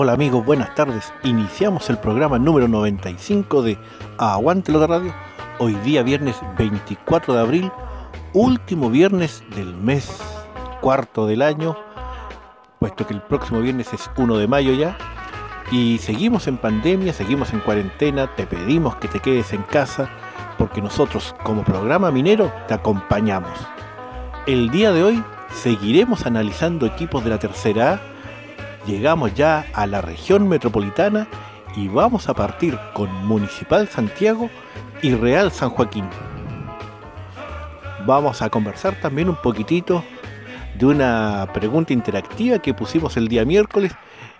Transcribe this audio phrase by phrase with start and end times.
[0.00, 1.12] Hola amigos, buenas tardes.
[1.24, 3.76] Iniciamos el programa número 95 de
[4.16, 5.12] Aguante de Radio.
[5.58, 7.72] Hoy día viernes 24 de abril,
[8.32, 10.08] último viernes del mes
[10.80, 11.76] cuarto del año,
[12.78, 14.96] puesto que el próximo viernes es 1 de mayo ya.
[15.72, 20.08] Y seguimos en pandemia, seguimos en cuarentena, te pedimos que te quedes en casa,
[20.58, 23.58] porque nosotros como programa minero te acompañamos.
[24.46, 28.17] El día de hoy seguiremos analizando equipos de la tercera A
[28.88, 31.28] llegamos ya a la región metropolitana
[31.76, 34.48] y vamos a partir con Municipal Santiago
[35.02, 36.06] y Real San Joaquín.
[38.06, 40.02] Vamos a conversar también un poquitito
[40.74, 43.92] de una pregunta interactiva que pusimos el día miércoles,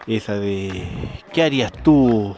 [0.07, 0.89] esa de
[1.35, 2.35] ¿qué harías tú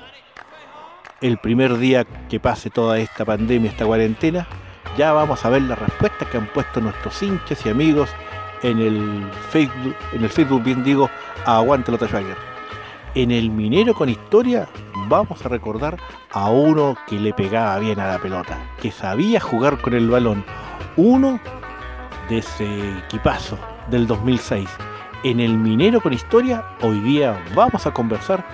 [1.21, 4.49] el primer día que pase toda esta pandemia, esta cuarentena?
[4.99, 8.11] Ya vamos a ver las respuestas que han puesto nuestros hinchas y amigos
[8.63, 11.09] en el Facebook, en el Facebook bien digo,
[11.47, 12.09] Aguante Lota.
[13.15, 14.69] En el Minero con Historia
[15.09, 15.99] vamos a recordar
[16.31, 20.45] a uno que le pegaba bien a la pelota, que sabía jugar con el balón.
[20.97, 21.41] Uno
[22.29, 23.59] de ese equipazo
[23.91, 24.69] del 2006.
[25.25, 28.45] En el Minero con Historia hoy día vamos a conversar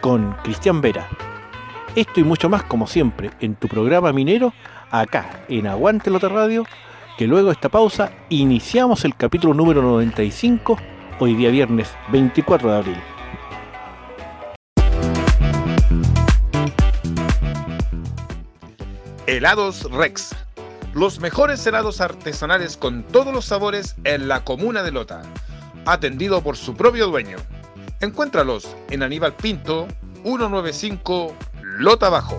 [0.00, 1.08] con Cristian Vera.
[1.94, 4.52] Esto y mucho más como siempre en tu programa minero
[4.90, 6.64] acá en Aguante Lota Radio
[7.16, 10.76] que luego de esta pausa iniciamos el capítulo número 95,
[11.18, 13.02] hoy día viernes 24 de abril.
[19.26, 20.34] Helados Rex.
[20.92, 25.22] Los mejores helados artesanales con todos los sabores en la comuna de Lota.
[25.86, 27.38] Atendido por su propio dueño.
[28.00, 29.88] Encuéntralos en Aníbal Pinto,
[30.22, 31.34] 195
[31.78, 32.38] Lota Bajo.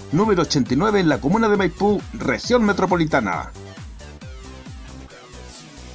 [0.11, 3.51] número 89 en la comuna de Maipú, región metropolitana.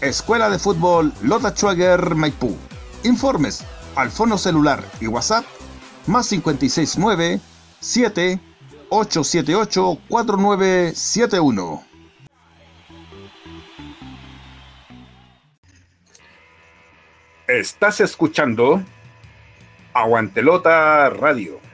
[0.01, 2.57] Escuela de Fútbol Lota Schwager Maipú.
[3.05, 5.45] Informes al fono celular y WhatsApp
[6.07, 7.41] más 569
[7.81, 8.41] 7
[8.89, 11.83] 878 4971.
[17.49, 18.83] Estás escuchando
[19.95, 21.66] Aguantelota Radio.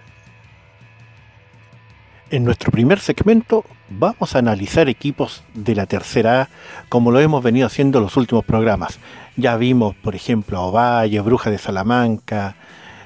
[2.32, 6.48] En nuestro primer segmento vamos a analizar equipos de la tercera A
[6.88, 8.98] como lo hemos venido haciendo en los últimos programas.
[9.36, 12.56] Ya vimos, por ejemplo, a Ovalle, Bruja de Salamanca,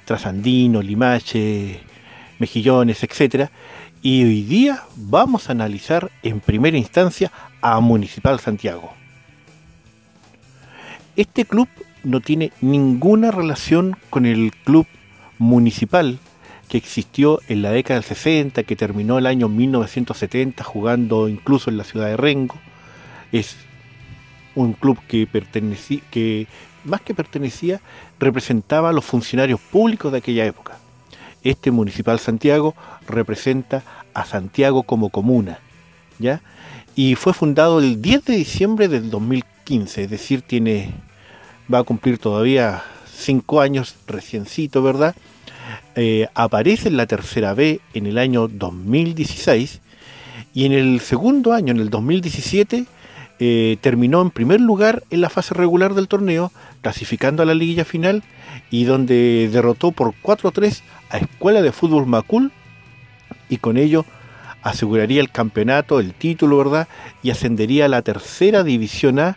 [0.04, 1.80] Trasandino, Limache,
[2.38, 3.50] Mejillones, etc.
[4.00, 8.92] Y hoy día vamos a analizar en primera instancia a Municipal Santiago.
[11.16, 11.66] Este club
[12.04, 14.86] no tiene ninguna relación con el club
[15.38, 16.20] municipal
[16.68, 21.76] que existió en la década del 60, que terminó el año 1970 jugando incluso en
[21.76, 22.56] la ciudad de Rengo.
[23.32, 23.56] Es
[24.54, 25.28] un club que
[26.10, 26.46] que
[26.84, 27.80] más que pertenecía,
[28.18, 30.78] representaba a los funcionarios públicos de aquella época.
[31.42, 32.74] Este Municipal Santiago
[33.06, 33.82] representa
[34.14, 35.58] a Santiago como comuna
[36.18, 36.40] ¿ya?
[36.94, 40.94] Y fue fundado el 10 de diciembre del 2015, es decir, tiene,
[41.72, 45.14] va a cumplir todavía cinco años reciencito, ¿verdad?
[45.94, 49.80] Eh, aparece en la tercera B en el año 2016
[50.52, 52.84] y en el segundo año, en el 2017,
[53.38, 57.84] eh, terminó en primer lugar en la fase regular del torneo, clasificando a la liguilla
[57.84, 58.22] final
[58.70, 62.52] y donde derrotó por 4-3 a Escuela de Fútbol Macul
[63.48, 64.04] y con ello
[64.62, 66.88] aseguraría el campeonato, el título, ¿verdad?
[67.22, 69.36] Y ascendería a la tercera división A,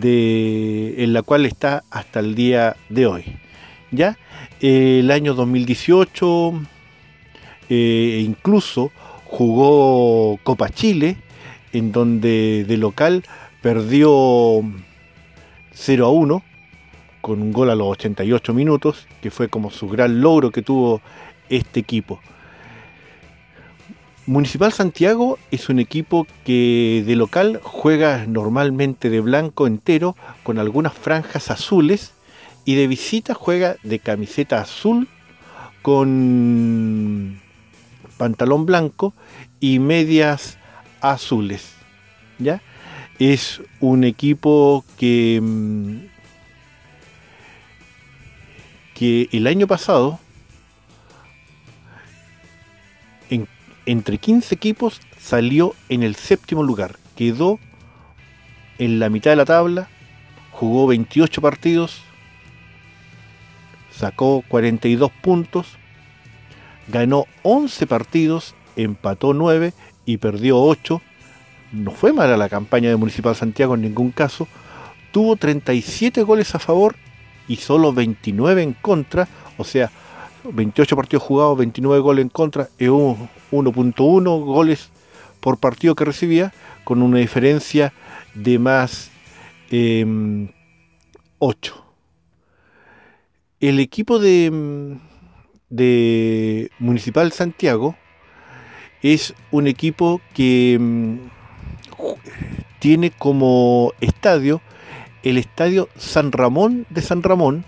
[0.00, 3.24] en la cual está hasta el día de hoy.
[3.90, 4.18] ¿Ya?
[4.60, 6.60] el año 2018
[7.70, 8.90] eh, incluso
[9.24, 11.16] jugó Copa Chile,
[11.72, 13.24] en donde de local
[13.60, 14.62] perdió
[15.72, 16.42] 0 a 1
[17.20, 21.02] con un gol a los 88 minutos, que fue como su gran logro que tuvo
[21.50, 22.20] este equipo.
[24.26, 30.92] Municipal Santiago es un equipo que de local juega normalmente de blanco entero con algunas
[30.92, 32.12] franjas azules
[32.68, 35.08] y de visita juega de camiseta azul
[35.80, 37.40] con
[38.18, 39.14] pantalón blanco
[39.58, 40.58] y medias
[41.00, 41.72] azules.
[42.38, 42.60] ¿Ya?
[43.18, 45.96] Es un equipo que, mm,
[48.94, 50.20] que el año pasado,
[53.86, 56.96] entre 15 equipos, salió en el séptimo lugar.
[57.16, 57.58] Quedó
[58.76, 59.88] en la mitad de la tabla,
[60.50, 62.02] jugó 28 partidos,
[63.98, 65.76] sacó 42 puntos,
[66.86, 69.72] ganó 11 partidos, empató 9
[70.06, 71.02] y perdió 8.
[71.72, 74.46] No fue mala la campaña de Municipal Santiago en ningún caso.
[75.10, 76.94] Tuvo 37 goles a favor
[77.48, 79.28] y solo 29 en contra.
[79.56, 79.90] O sea,
[80.44, 84.90] 28 partidos jugados, 29 goles en contra, y 1.1 goles
[85.40, 86.52] por partido que recibía,
[86.84, 87.92] con una diferencia
[88.34, 89.10] de más
[91.38, 91.87] 8.
[93.60, 94.52] El equipo de,
[96.78, 97.96] Municipal Santiago
[99.02, 101.16] es un equipo que mm,
[102.78, 104.60] tiene como estadio
[105.24, 107.64] el estadio San Ramón de San Ramón,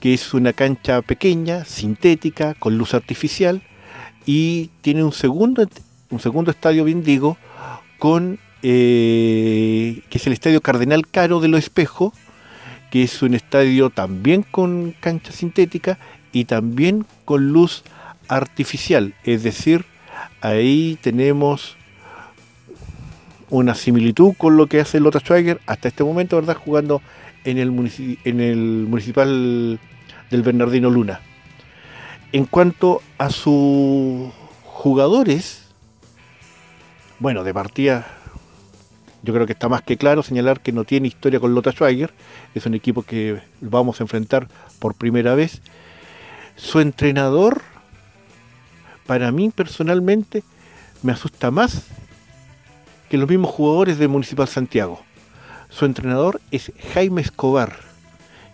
[0.00, 3.62] que es una cancha pequeña, sintética, con luz artificial,
[4.24, 5.68] y tiene un segundo,
[6.08, 7.36] un segundo estadio, bien digo,
[7.98, 12.14] con, eh, que es el estadio Cardenal Caro de los Espejos,
[12.92, 15.98] que es un estadio también con cancha sintética
[16.30, 17.84] y también con luz
[18.28, 19.14] artificial.
[19.24, 19.86] Es decir,
[20.42, 21.78] ahí tenemos
[23.48, 26.54] una similitud con lo que hace Lota Schwager hasta este momento, ¿verdad?
[26.54, 27.00] Jugando
[27.44, 27.70] en el,
[28.24, 29.80] en el municipal
[30.30, 31.22] del Bernardino Luna.
[32.32, 34.30] En cuanto a sus
[34.64, 35.66] jugadores,
[37.20, 38.21] bueno, de partida
[39.22, 42.12] yo creo que está más que claro señalar que no tiene historia con Lota Schweiger,
[42.54, 44.48] es un equipo que vamos a enfrentar
[44.78, 45.62] por primera vez.
[46.56, 47.62] Su entrenador,
[49.06, 50.42] para mí personalmente,
[51.02, 51.86] me asusta más
[53.08, 55.00] que los mismos jugadores de Municipal Santiago.
[55.68, 57.76] Su entrenador es Jaime Escobar.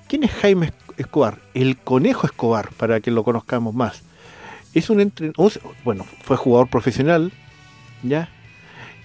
[0.07, 1.39] ¿Quién es Jaime Escobar?
[1.55, 4.03] El Conejo Escobar, para que lo conozcamos más.
[4.75, 7.33] Es un entrenador, bueno, fue jugador profesional,
[8.03, 8.29] ¿ya?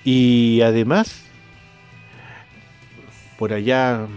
[0.03, 1.23] Y además
[3.38, 4.08] por allá,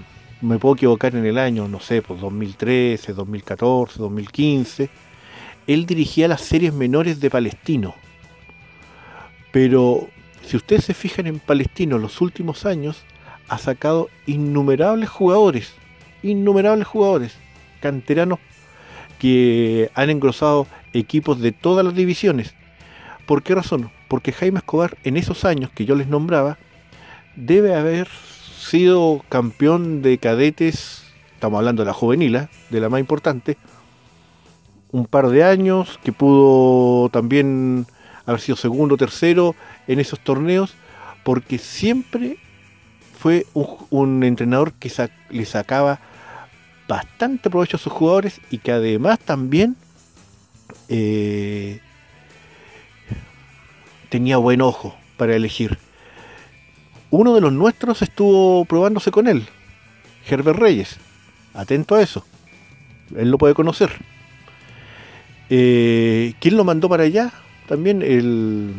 [0.41, 4.91] me puedo equivocar en el año, no sé, pues 2013, 2014, 2015,
[5.67, 7.95] él dirigía las series menores de Palestino.
[9.53, 10.09] Pero
[10.43, 13.05] si ustedes se fijan en Palestino los últimos años,
[13.49, 15.75] ha sacado innumerables jugadores,
[16.23, 17.37] innumerables jugadores,
[17.81, 18.39] canteranos
[19.19, 22.55] que han engrosado equipos de todas las divisiones.
[23.27, 23.91] ¿Por qué razón?
[24.09, 26.59] Porque Jaime Escobar en esos años que yo les nombraba
[27.35, 28.09] debe haber
[28.67, 31.05] sido campeón de cadetes,
[31.35, 32.49] estamos hablando de la juvenil, ¿eh?
[32.71, 33.57] de la más importante,
[34.91, 37.87] un par de años, que pudo también
[38.27, 39.55] haber sido segundo, tercero
[39.87, 40.75] en esos torneos,
[41.23, 42.39] porque siempre
[43.19, 44.91] fue un, entrenador que
[45.31, 46.01] le sacaba
[46.89, 49.77] bastante provecho a sus jugadores y que además también
[50.89, 51.81] eh,
[54.09, 55.79] tenía buen ojo para elegir
[57.11, 59.47] uno de los nuestros estuvo probándose con él,
[60.29, 60.99] Herbert Reyes.
[61.55, 62.25] Atento a eso.
[63.17, 63.91] Él lo puede conocer.
[65.49, 67.33] Eh, ¿Quién lo mandó para allá?
[67.67, 68.75] También el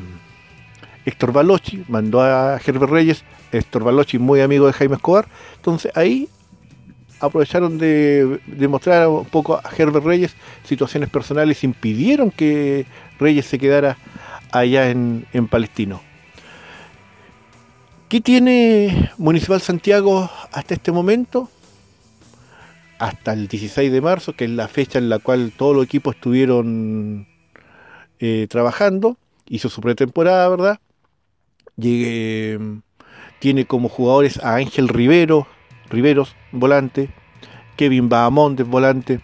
[1.06, 3.24] Héctor Balochi mandó a Herbert Reyes.
[3.52, 5.28] Héctor Balochi, muy amigo de Jaime Escobar.
[5.56, 6.28] Entonces ahí
[7.20, 12.86] aprovecharon de demostrar un poco a Herbert Reyes situaciones personales impidieron que
[13.20, 13.98] Reyes se quedara
[14.52, 16.02] allá en, en Palestino.
[18.10, 21.50] ¿Qué tiene Municipal Santiago hasta este momento?
[23.00, 26.16] Hasta el 16 de marzo, que es la fecha en la cual todos los equipos
[26.16, 27.28] estuvieron
[28.20, 29.18] eh, trabajando,
[29.50, 30.80] hizo su pretemporada, ¿verdad?
[31.76, 35.46] Tiene como jugadores a Ángel Rivero,
[35.90, 37.10] Riveros, volante,
[37.76, 39.20] Kevin Bahamontes, volante,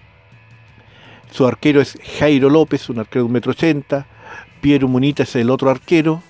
[1.31, 4.07] su arquero es Jairo López, un arquero de un metro ochenta,
[4.59, 6.21] Piero Munita es el otro arquero,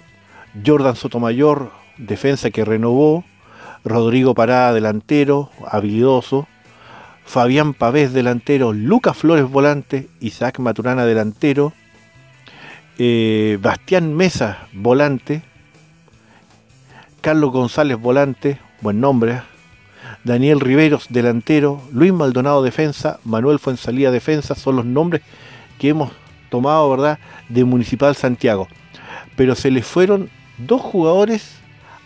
[0.63, 3.23] Jordan Sotomayor, defensa que renovó,
[3.83, 6.47] Rodrigo Parada, delantero, habilidoso,
[7.25, 11.73] Fabián Pavés, delantero, Lucas Flores, volante, Isaac Maturana, delantero,
[12.97, 15.41] eh, Bastián Mesa, volante,
[17.21, 19.41] Carlos González, volante, buen nombre,
[20.23, 25.21] Daniel Riveros, delantero, Luis Maldonado, defensa, Manuel Fuensalía, defensa, son los nombres
[25.79, 26.11] que hemos
[26.49, 27.19] tomado, ¿verdad?,
[27.49, 28.67] de Municipal Santiago.
[29.35, 31.62] Pero se les fueron dos jugadores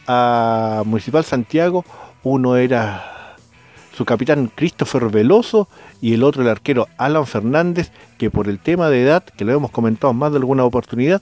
[0.08, 1.86] a Municipal Santiago,
[2.24, 3.36] uno era
[3.94, 5.68] su capitán Christopher Veloso
[6.02, 9.54] y el otro el arquero Alan Fernández, que por el tema de edad, que lo
[9.54, 11.22] hemos comentado más de alguna oportunidad,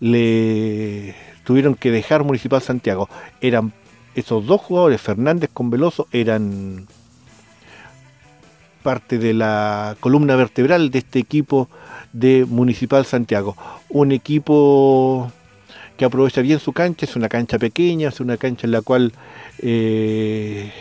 [0.00, 3.08] le tuvieron que dejar Municipal Santiago.
[3.40, 3.72] Eran
[4.14, 6.86] esos dos jugadores, Fernández con Veloso, eran
[8.82, 11.68] parte de la columna vertebral de este equipo
[12.12, 13.56] de Municipal Santiago.
[13.88, 15.30] Un equipo
[15.98, 19.12] que aprovecha bien su cancha, es una cancha pequeña, es una cancha en la cual
[19.58, 20.72] eh,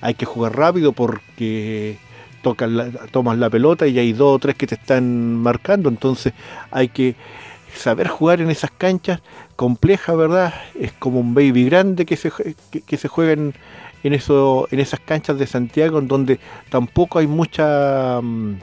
[0.00, 1.98] hay que jugar rápido porque
[2.42, 6.32] tocan tomas la pelota y hay dos o tres que te están marcando, entonces
[6.70, 7.14] hay que
[7.74, 9.20] saber jugar en esas canchas
[9.56, 10.54] complejas, ¿verdad?
[10.80, 12.32] Es como un baby grande que se,
[12.86, 13.54] que, se juega en,
[14.04, 18.54] eso, en esas canchas de Santiago, en donde tampoco hay mucha, mm,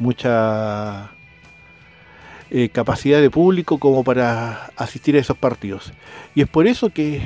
[0.00, 1.12] mucha
[2.50, 5.92] eh, capacidad de público como para asistir a esos partidos.
[6.34, 7.22] Y es por eso que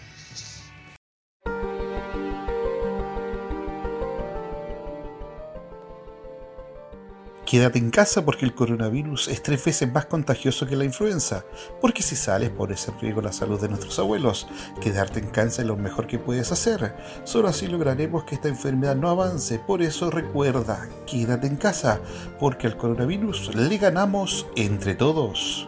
[7.49, 11.47] Quédate en casa porque el coronavirus es tres veces más contagioso que la influenza.
[11.81, 14.47] Porque si sales pones en riesgo la salud de nuestros abuelos.
[14.83, 16.95] Quedarte en casa es lo mejor que puedes hacer.
[17.25, 19.59] Solo así lograremos que esta enfermedad no avance.
[19.61, 22.03] Por eso recuerda, quédate en casa
[22.39, 25.67] porque al coronavirus le ganamos entre todos.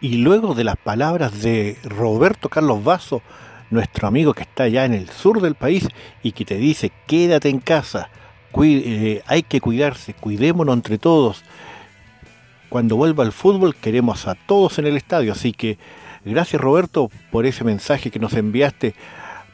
[0.00, 3.20] Y luego de las palabras de Roberto Carlos Vaso,
[3.70, 5.88] nuestro amigo que está allá en el sur del país
[6.22, 8.10] y que te dice quédate en casa,
[8.62, 11.42] eh, hay que cuidarse, cuidémonos entre todos.
[12.68, 15.78] Cuando vuelva el fútbol queremos a todos en el estadio, así que
[16.24, 18.94] gracias Roberto por ese mensaje que nos enviaste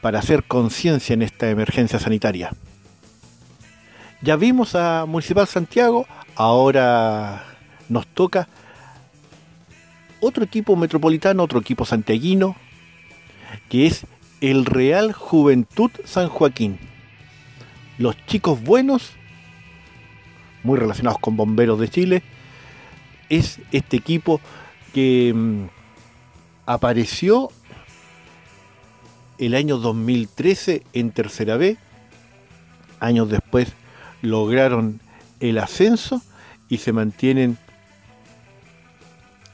[0.00, 2.50] para hacer conciencia en esta emergencia sanitaria.
[4.22, 7.44] Ya vimos a Municipal Santiago, ahora
[7.88, 8.48] nos toca
[10.20, 12.54] otro equipo metropolitano, otro equipo santiaguino,
[13.68, 14.06] que es
[14.40, 16.78] el Real Juventud San Joaquín.
[17.98, 19.12] Los chicos buenos,
[20.62, 22.22] muy relacionados con Bomberos de Chile,
[23.28, 24.40] es este equipo
[24.92, 25.64] que mm,
[26.66, 27.50] apareció
[29.38, 31.76] el año 2013 en Tercera B.
[33.00, 33.72] Años después
[34.22, 35.00] lograron
[35.40, 36.22] el ascenso
[36.68, 37.58] y se mantienen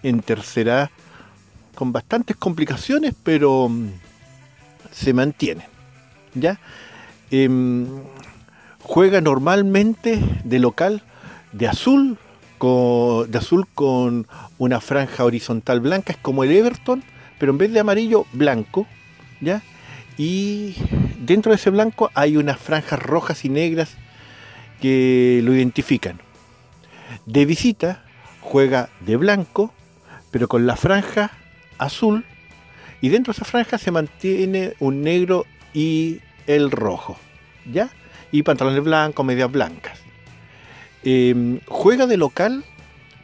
[0.03, 0.91] en Tercera A
[1.79, 3.87] con bastantes complicaciones, pero mm,
[4.91, 5.69] se mantiene.
[6.35, 6.59] ¿ya?
[7.31, 7.87] Em,
[8.81, 11.05] juega normalmente de local
[11.53, 12.19] de azul,
[12.59, 14.27] con, de azul con
[14.59, 17.05] una franja horizontal blanca, es como el Everton,
[17.39, 18.89] pero en vez de amarillo, blanco.
[19.41, 19.63] ¿ya?
[20.17, 20.75] Y
[21.21, 23.91] dentro de ese blanco hay unas franjas rojas y negras
[24.81, 26.21] que lo identifican.
[27.25, 28.03] De visita
[28.41, 29.73] juega de blanco,
[30.33, 31.31] pero con la franja
[31.79, 32.25] azul,
[33.01, 37.17] y dentro de esa franja se mantiene un negro y el rojo,
[37.71, 37.91] ¿ya?
[38.33, 39.99] Y pantalones blancos, medias blancas.
[41.05, 42.65] Em, juega de local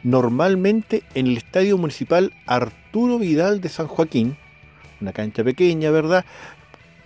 [0.03, 4.37] normalmente en el Estadio Municipal Arturo Vidal de San Joaquín,
[5.01, 6.25] una cancha pequeña, ¿verdad?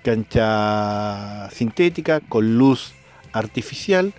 [0.03, 2.93] Cancha sintética con luz
[3.31, 4.13] artificial,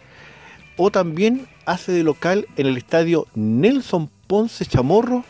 [0.77, 5.25] o también hace de local en el Estadio Nelson Ponce Chamorro,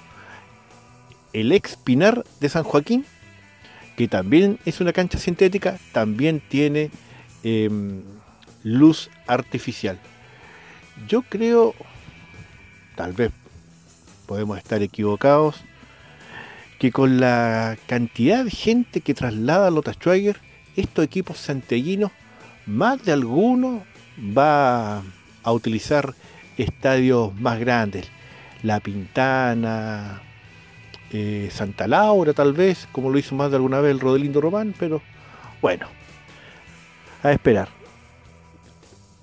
[1.33, 3.05] el ex Pinar de San Joaquín,
[3.97, 6.91] que también es una cancha sintética, también tiene
[7.43, 8.03] em,
[8.63, 9.99] luz artificial.
[11.09, 11.75] Yo creo,
[12.97, 13.33] tal vez
[14.27, 15.57] podemos estar equivocados,
[16.79, 20.39] que con la cantidad de gente que traslada a Lota Schwager,
[20.77, 22.11] estos equipos santellinos,
[22.67, 23.85] más de alguno
[24.19, 25.03] va
[25.43, 26.15] a utilizar
[26.57, 28.09] estadios más grandes.
[28.63, 30.23] La Pintana,
[31.13, 34.75] eh, Santa Laura tal vez, como lo hizo más de alguna vez el Rodelindo Román,
[34.79, 35.03] pero
[35.61, 35.87] bueno,
[37.23, 37.69] a esperar.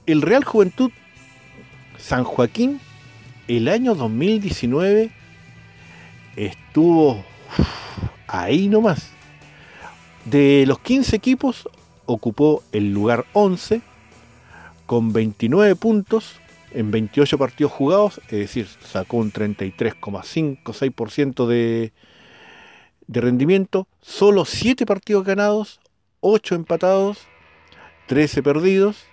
[0.06, 0.92] El Real Juventud
[1.98, 2.80] San Joaquín,
[3.48, 5.10] el año 2019,
[6.36, 7.24] estuvo
[8.28, 9.12] ahí nomás.
[10.26, 11.70] De los 15 equipos,
[12.06, 13.82] ocupó el lugar 11,
[14.86, 16.40] con 29 puntos
[16.78, 21.92] en 28 partidos jugados, es decir, sacó un 33,56% de,
[23.08, 25.80] de rendimiento, solo 7 partidos ganados,
[26.20, 27.18] 8 empatados,
[28.06, 29.08] 13 perdidos,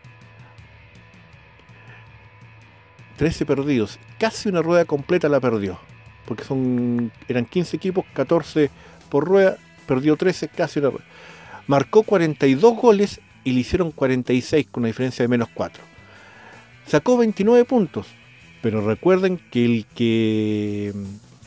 [3.17, 5.81] 13 perdidos, casi una rueda completa la perdió,
[6.27, 8.71] porque son eran 15 equipos, 14
[9.09, 9.57] por rueda,
[9.87, 11.07] perdió 13, casi una rueda.
[11.67, 15.94] Marcó 42 goles y le hicieron 46 con una diferencia de menos 4
[16.87, 18.07] sacó 29 puntos,
[18.63, 20.93] pero recuerden que el que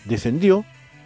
[0.06, 0.66] descendió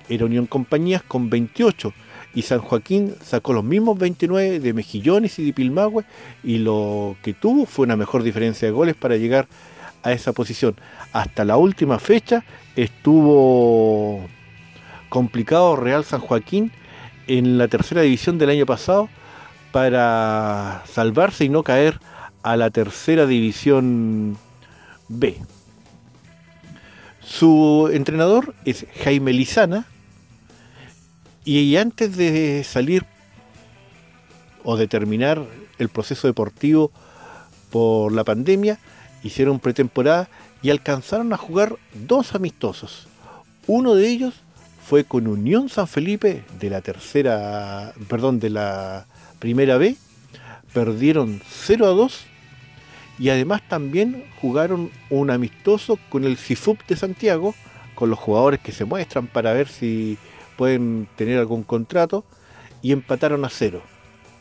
[0.09, 1.93] era Unión Compañías con 28
[2.33, 6.05] y San Joaquín sacó los mismos 29 de Mejillones y de Pilmahue.
[6.43, 9.47] Y lo que tuvo fue una mejor diferencia de goles para llegar
[10.03, 10.75] a esa posición.
[11.11, 12.43] Hasta la última fecha
[12.75, 14.27] estuvo
[15.09, 16.71] complicado Real San Joaquín
[17.27, 19.09] en la tercera división del año pasado
[19.71, 21.99] para salvarse y no caer
[22.43, 24.37] a la tercera división
[25.07, 25.37] B.
[27.23, 29.85] Su entrenador es Jaime Lizana
[31.45, 33.05] y antes de salir
[34.63, 35.45] o de terminar
[35.79, 36.91] el proceso deportivo
[37.71, 38.79] por la pandemia,
[39.23, 40.29] hicieron pretemporada
[40.61, 43.07] y alcanzaron a jugar dos amistosos.
[43.65, 44.35] Uno de ellos
[44.85, 49.05] fue con Unión San Felipe de la tercera, perdón, de la
[49.39, 49.95] primera B.
[50.73, 52.25] Perdieron 0 a 2
[53.21, 57.53] y además también jugaron un amistoso con el CIFUP de Santiago,
[57.93, 60.17] con los jugadores que se muestran para ver si
[60.57, 62.25] pueden tener algún contrato,
[62.81, 63.83] y empataron a cero.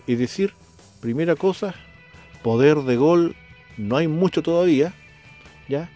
[0.07, 0.55] Es decir,
[1.03, 1.75] primera cosa,
[2.43, 3.37] poder de gol
[3.77, 4.95] no hay mucho todavía,
[5.69, 5.90] ¿ya?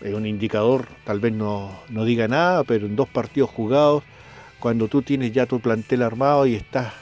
[0.00, 4.02] Es un indicador, tal vez no, no diga nada, pero en dos partidos jugados,
[4.58, 6.92] cuando tú tienes ya tu plantel armado y estás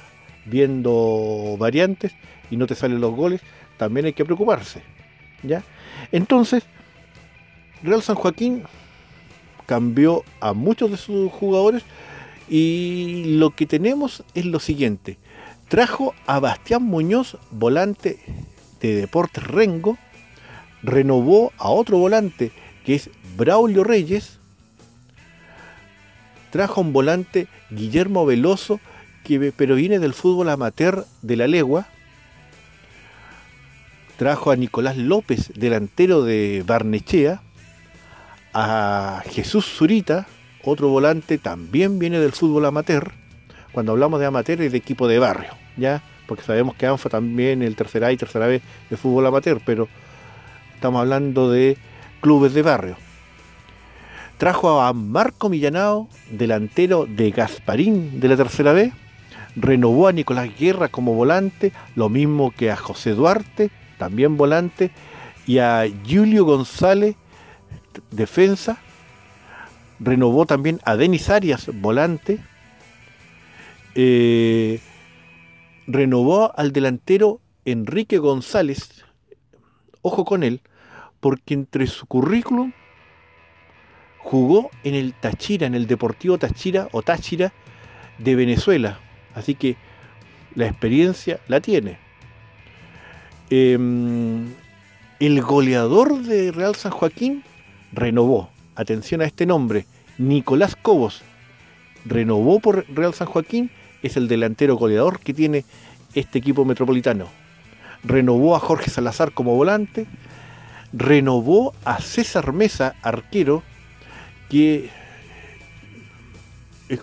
[0.44, 2.12] viendo variantes
[2.50, 3.40] y no te salen los goles,
[3.83, 4.81] también hay que preocuparse.
[5.42, 5.64] ¿ya?
[6.12, 6.62] Entonces,
[7.83, 8.62] Real San Joaquín
[9.66, 11.83] cambió a muchos de sus jugadores
[12.49, 15.18] y lo que tenemos es lo siguiente.
[15.66, 18.21] Trajo a Bastián Muñoz, volante
[18.81, 19.99] de Deportes Rengo,
[20.85, 22.53] renovó a otro volante
[22.85, 24.38] que es Braulio Reyes,
[26.51, 28.79] trajo un volante Guillermo Veloso,
[29.25, 31.88] que, pero viene del fútbol amateur de la legua,
[34.22, 37.42] trajo a Nicolás López, delantero de Barnechea,
[38.54, 40.28] a Jesús Zurita,
[40.62, 43.11] otro volante, también viene del fútbol amateur.
[43.72, 46.04] Cuando hablamos de amateur es de equipo de barrio, ¿ya?
[46.28, 49.88] Porque sabemos que ANFA también el tercera y tercera vez de fútbol amateur, pero
[50.72, 51.76] estamos hablando de
[52.20, 52.96] clubes de barrio.
[54.38, 58.92] Trajo a Marco Millanao, delantero de Gasparín de la tercera vez.
[59.56, 64.90] Renovó a Nicolás Guerra como volante, lo mismo que a José Duarte, también volante,
[65.46, 67.14] y a Julio González,
[68.10, 68.78] defensa.
[70.00, 72.40] Renovó también a Denis Arias, volante.
[73.94, 74.80] Eh,
[75.86, 79.04] renovó al delantero Enrique González,
[80.00, 80.60] ojo con él,
[81.20, 82.72] porque entre su currículum
[84.18, 87.52] jugó en el Táchira, en el Deportivo Táchira o Táchira
[88.18, 88.98] de Venezuela.
[89.36, 89.76] Así que
[90.56, 92.01] la experiencia la tiene.
[93.54, 94.46] Em,
[95.20, 97.44] el goleador de Real San Joaquín
[97.92, 99.84] renovó, atención a este nombre,
[100.16, 101.20] Nicolás Cobos,
[102.06, 103.70] renovó por Real San Joaquín,
[104.02, 105.66] es el delantero goleador que tiene
[106.14, 107.26] este equipo metropolitano.
[108.02, 110.06] Renovó a Jorge Salazar como volante,
[110.94, 113.62] renovó a César Mesa, arquero,
[114.48, 114.88] que
[116.88, 116.98] eh,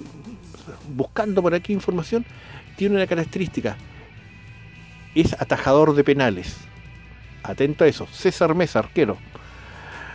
[0.96, 2.26] buscando por aquí información,
[2.76, 3.78] tiene una característica,
[5.22, 6.58] es atajador de penales.
[7.44, 9.18] Atento a eso, César Mesa, arquero.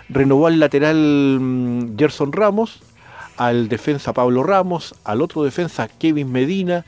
[0.08, 2.82] Renovó al lateral mm, Gerson Ramos,
[3.36, 6.84] al defensa Pablo Ramos, al otro defensa Kevin Medina,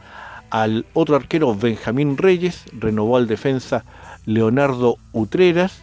[0.50, 3.84] al otro arquero Benjamín Reyes, renovó al defensa
[4.26, 5.82] Leonardo Utreras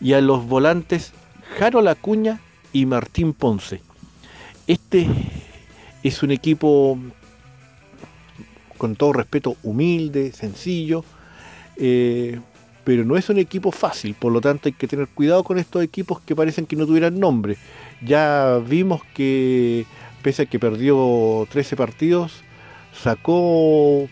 [0.00, 1.12] y a los volantes
[1.58, 2.40] Jaro Lacuña
[2.72, 3.80] y Martín Ponce.
[4.66, 5.06] Este
[6.02, 6.98] es un equipo,
[8.76, 11.04] con todo respeto, humilde, sencillo,
[11.76, 12.40] eh,
[12.84, 15.82] pero no es un equipo fácil, por lo tanto hay que tener cuidado con estos
[15.82, 17.56] equipos que parecen que no tuvieran nombre.
[18.02, 19.86] Ya vimos que
[20.22, 22.44] pese a que perdió 13 partidos,
[22.94, 24.08] sacó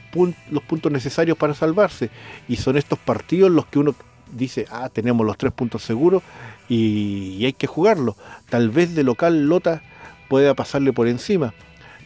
[0.50, 2.10] los puntos necesarios para salvarse.
[2.48, 3.94] Y son estos partidos los que uno
[4.32, 6.22] dice, ah, tenemos los tres puntos seguros
[6.68, 8.16] y, hay que jugarlo.
[8.48, 9.82] Tal vez de local Lota
[10.28, 11.54] pueda pasarle por encima,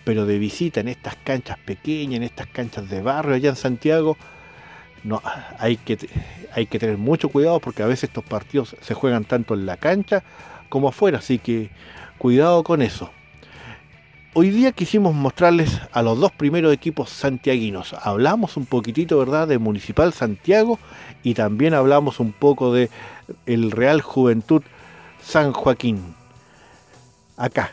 [0.05, 4.17] pero de visita en estas canchas pequeñas, en estas canchas de barrio allá en Santiago,
[5.05, 5.23] no,
[5.59, 5.99] hay que,
[6.53, 9.77] hay que tener mucho cuidado porque a veces estos partidos se juegan tanto en la
[9.77, 10.23] cancha
[10.69, 11.71] como afuera, así que
[12.19, 13.11] cuidado con eso.
[14.39, 17.95] Hoy día quisimos mostrarles a los dos primeros equipos santiaguinos.
[17.95, 20.79] Hablamos un poquitito, ¿verdad?, de Municipal Santiago
[21.23, 22.91] y también hablamos un poco de
[23.47, 24.63] el Real Juventud
[25.23, 26.15] San Joaquín.
[27.39, 27.71] Acá,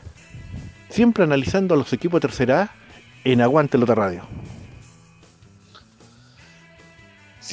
[0.90, 2.72] siempre analizando a los equipos de tercera A
[3.26, 4.24] en Aguante Lota Radio.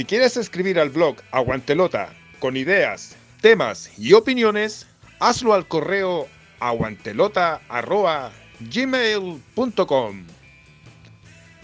[0.00, 4.86] Si quieres escribir al blog Aguantelota con ideas, temas y opiniones,
[5.18, 6.26] hazlo al correo
[6.58, 7.60] aguantelota
[8.60, 10.24] gmail.com.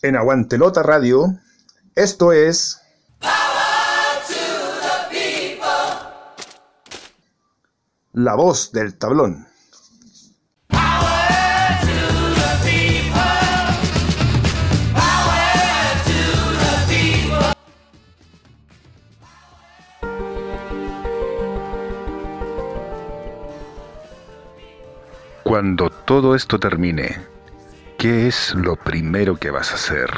[0.00, 1.40] En Aguantelota Radio,
[1.96, 2.80] esto es
[8.12, 9.48] La voz del tablón.
[25.42, 27.38] Cuando todo esto termine,
[27.98, 30.08] ¿qué es lo primero que vas a hacer?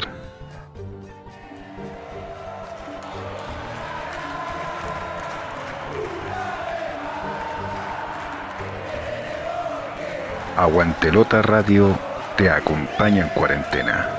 [10.59, 11.99] Aguantelota Radio
[12.37, 14.11] te acompaña en cuarentena.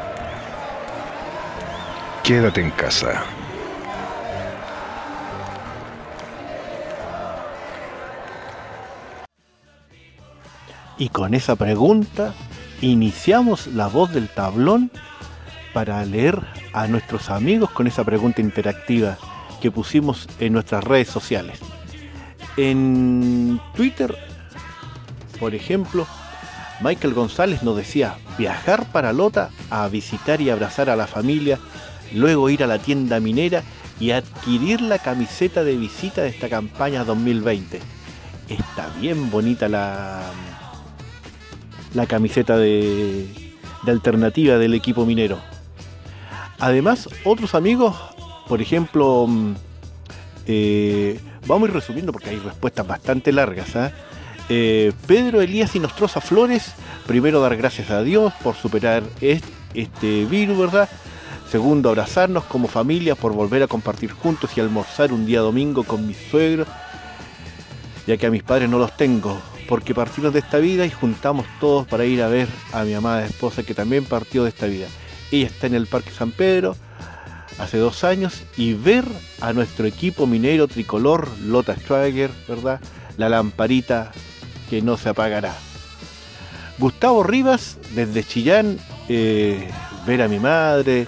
[2.24, 3.24] Quédate en casa.
[10.98, 12.34] Y con esa pregunta
[12.82, 14.92] iniciamos la voz del tablón
[15.74, 16.40] para leer
[16.74, 19.18] a nuestros amigos con esa pregunta interactiva
[19.62, 21.60] que pusimos en nuestras redes sociales.
[22.58, 24.16] En Twitter,
[25.40, 26.08] por ejemplo,
[26.82, 31.60] Michael González nos decía viajar para Lota a visitar y abrazar a la familia,
[32.14, 33.64] luego ir a la tienda minera
[34.00, 37.80] y adquirir la camiseta de visita de esta campaña 2020.
[38.50, 40.24] Está bien bonita la,
[41.94, 43.28] la camiseta de,
[43.86, 45.40] alternativa del equipo minero.
[46.60, 47.96] Además, otros amigos,
[48.48, 49.54] por ejemplo, mm,
[50.48, 53.76] eh, vamos a ir resumiendo porque hay respuestas bastante largas.
[53.76, 53.92] ¿ah?
[54.50, 56.74] Eh, Pedro Elías y Nostroza Flores,
[57.08, 60.90] primero dar gracias a Dios por superar este, virus, ¿verdad?
[61.50, 66.08] Segundo, abrazarnos como familia por volver a compartir juntos y almorzar un día domingo con
[66.08, 66.68] mis suegros,
[68.08, 71.46] ya que a mis padres no los tengo, porque partimos de esta vida y juntamos
[71.62, 74.88] todos para ir a ver a mi amada esposa que también partió de esta vida.
[75.32, 76.76] Ella está en el Parque San Pedro
[77.58, 79.06] hace dos años y ver
[79.40, 82.82] a nuestro equipo minero tricolor, Lota Schwager, ¿verdad?
[83.16, 84.12] La lamparita
[84.70, 85.56] que no se apagará.
[86.78, 89.70] Gustavo Rivas, desde Chillán, eh,
[90.06, 91.08] ver a mi madre,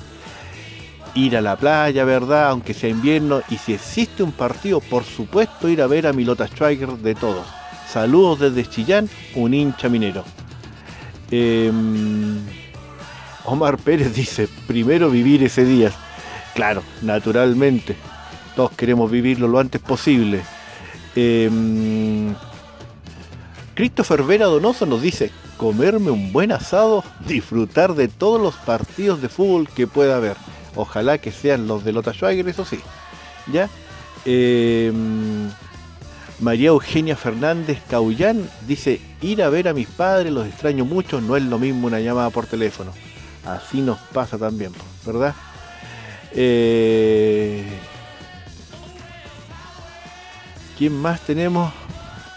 [1.15, 2.47] ir a la playa, ¿verdad?
[2.47, 3.41] Aunque sea invierno.
[3.49, 7.62] Y si existe un partido, por supuesto, ir a ver a Milota Striker de todos.
[7.93, 10.23] Saludos desde Chillán, un hincha minero.
[11.29, 12.39] Em,
[13.45, 15.91] Omar Pérez dice, primero vivir ese día.
[16.55, 17.95] Claro, naturalmente.
[18.55, 20.41] Todos queremos vivirlo lo antes posible.
[21.15, 22.33] Em,
[23.75, 29.29] Christopher Vera Donoso nos dice, comerme un buen asado, disfrutar de todos los partidos de
[29.29, 30.37] fútbol que pueda haber.
[30.75, 32.79] Ojalá que sean los de Lota Schwager, eso sí.
[33.51, 33.69] ¿Ya?
[34.25, 35.51] Em,
[36.39, 41.37] María Eugenia Fernández Caullán dice, ir a ver a mis padres, los extraño mucho, no
[41.37, 42.91] es lo mismo una llamada por teléfono.
[43.45, 44.71] Así nos pasa también,
[45.05, 45.35] ¿verdad?
[46.31, 47.63] Eh,
[50.77, 51.71] ¿Quién más tenemos?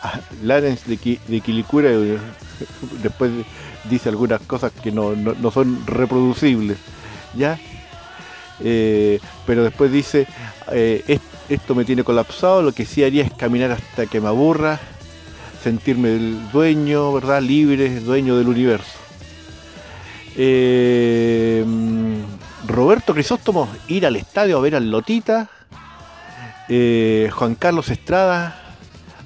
[0.02, 2.18] Ah, Lawrence de, de Quilicura eh,
[3.02, 3.32] después
[3.88, 5.14] dice algunas cosas que no,
[5.50, 6.78] son reproducibles,
[7.34, 7.58] ¿ya?
[8.60, 10.26] Eh, pero después dice,
[11.48, 14.80] esto me tiene colapsado, lo que sí haría es caminar hasta que me aburra,
[15.62, 17.42] sentirme el dueño, ¿verdad?
[17.42, 18.98] Libre, dueño del universo.
[20.36, 21.64] Eh,
[22.66, 25.48] Roberto Crisóstomo, ir al estadio a ver al Lotita.
[26.68, 28.66] Eh, Juan Carlos Estrada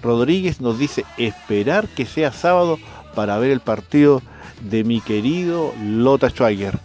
[0.02, 2.78] Rodríguez nos dice esperar que sea sábado
[3.14, 4.22] para ver el partido
[4.62, 6.78] de mi querido Lota Schwager.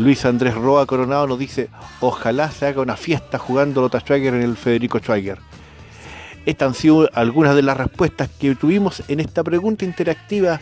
[0.00, 1.68] Luis Andrés Roa Coronado nos dice
[2.00, 5.38] ojalá se haga una fiesta jugando Lota Schwager en el Federico Schwager.
[6.46, 10.58] Estas han sido algunas de las respuestas que tuvimos en esta pregunta interactiva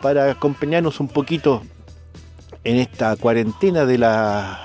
[0.00, 1.62] para acompañarnos un poquito
[2.64, 4.58] en esta cuarentena de la,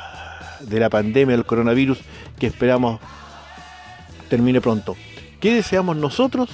[0.62, 2.00] de la pandemia del coronavirus
[2.40, 3.02] que esperamos
[4.30, 4.96] termine pronto.
[5.42, 6.50] ¿Qué deseamos nosotros?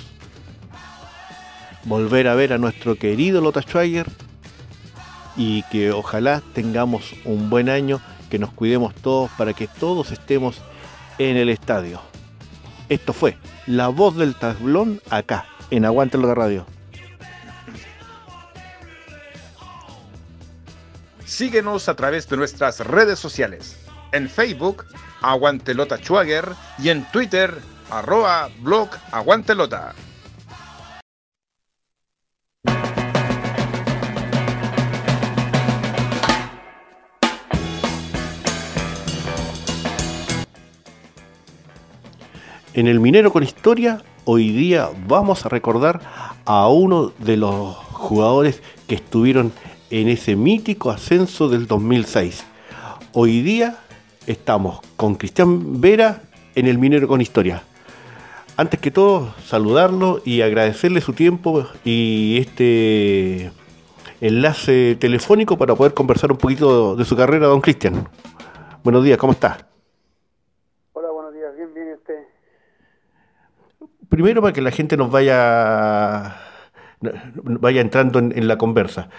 [1.84, 4.08] Volver a ver a nuestro querido Lota Schwager
[5.40, 10.58] y que ojalá tengamos un buen año, que nos cuidemos todos para que todos estemos
[11.18, 12.02] en el estadio.
[12.90, 16.66] Esto fue La Voz del Tablón acá, en Aguante Radio.
[21.24, 23.78] Síguenos a través de nuestras redes sociales.
[24.12, 24.84] En Facebook,
[25.22, 26.50] Aguantelota Schwager
[26.80, 27.58] y en Twitter,
[27.90, 29.96] arroba blog Aguantelota.
[42.76, 46.02] En el Minero con Historia, hoy día vamos a recordar
[46.46, 49.52] a uno de los jugadores que estuvieron
[49.90, 52.46] en ese mítico ascenso del 2006.
[53.14, 53.80] Hoy día
[54.28, 56.22] estamos con Cristian Vera
[56.54, 57.64] en el Minero con Historia.
[58.56, 63.52] Antes que todo, saludarlo y agradecerle su tiempo y este
[64.22, 68.08] enlace telefónico para poder conversar un poquito de su carrera, don Cristian.
[68.84, 69.68] Buenos días, ¿cómo está?
[70.94, 72.30] Hola, buenos días, bien, bien, usted.
[74.20, 76.36] Primero para que la gente nos vaya
[77.00, 79.10] vaya entrando en, la conversa.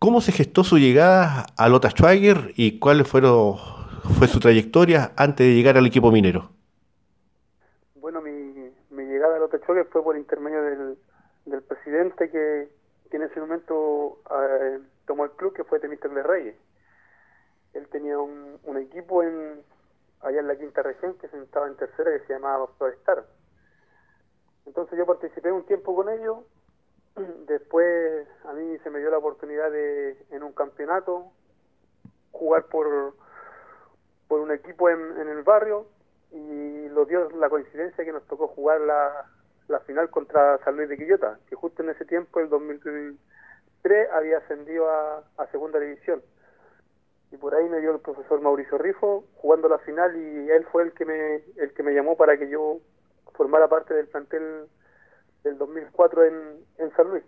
[0.00, 3.54] ¿Cómo se gestó su llegada a Lota Schwager y cuál fueron,
[4.18, 6.50] fue su trayectoria antes de llegar al equipo minero?
[7.94, 8.32] Bueno, mi,
[8.90, 12.68] mi llegada a Lota Schwager fue por intermedio del, presidente que,
[13.12, 16.56] que, en ese momento eh, tomó el club, que fue Temístocle Reyes.
[17.74, 19.62] Él tenía un, un, equipo en
[20.20, 23.24] allá en la quinta región que se estaba en tercera que se llamaba Florestar.
[24.66, 26.38] Entonces yo participé un tiempo con ellos
[27.46, 31.30] Después a mí se me dio la oportunidad de, en un campeonato,
[32.30, 33.14] jugar por,
[34.28, 35.86] por un equipo en, en el barrio
[36.30, 39.26] y lo dio la coincidencia que nos tocó jugar la,
[39.68, 44.38] la final contra San Luis de Quillota, que justo en ese tiempo, el 2003, había
[44.38, 46.22] ascendido a, a segunda división.
[47.30, 50.82] Y por ahí me dio el profesor Mauricio Rifo jugando la final y él fue
[50.84, 52.78] el que me, el que me llamó para que yo
[53.34, 54.66] formara parte del plantel
[55.44, 56.34] del 2004 en,
[56.78, 57.24] en San Luis.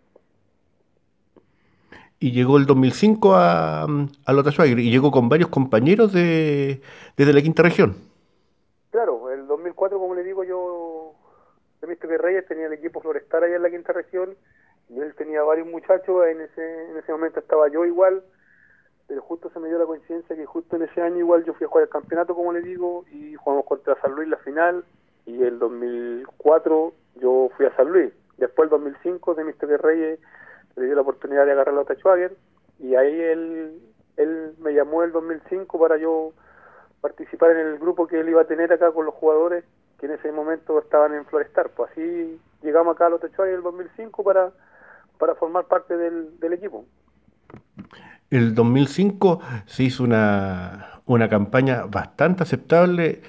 [2.20, 6.80] Y llegó el 2005 a, a Lota Schwager y llegó con varios compañeros de,
[7.16, 7.96] desde la quinta región.
[8.90, 11.12] Claro, el 2004, como le digo yo,
[11.80, 12.20] de Mr.
[12.22, 14.36] Reyes tenía el equipo Florestar allá en la quinta región
[14.88, 18.22] y él tenía varios muchachos, en ese, en ese momento estaba yo igual,
[19.06, 21.64] pero justo se me dio la coincidencia que justo en ese año igual yo fui
[21.64, 24.84] a jugar el campeonato, como le digo, y jugamos contra San Luis la final,
[25.26, 28.12] y el 2004 yo fui a San Luis.
[28.36, 29.82] Después, el 2005, de Mr.
[29.82, 30.18] Reyes
[30.76, 32.36] le dio la oportunidad de agarrar a Lota Schwager
[32.80, 33.80] y ahí él,
[34.16, 36.32] él me llamó el 2005 para yo
[37.00, 39.64] participar en el grupo que él iba a tener acá con los jugadores
[39.98, 41.70] que en ese momento estaban en Florestar.
[41.70, 44.52] Pues así llegamos acá a Lota Schwager el 2005 para,
[45.18, 46.84] para formar parte del, del equipo.
[48.30, 53.22] El 2005 se hizo una, una campaña bastante aceptable.